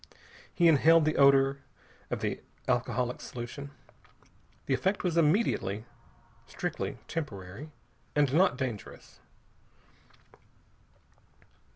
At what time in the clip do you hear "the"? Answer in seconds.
1.05-1.15, 2.21-2.41, 4.65-4.73